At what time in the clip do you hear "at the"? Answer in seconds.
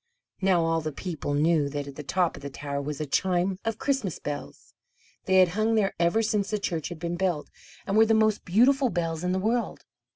1.87-2.01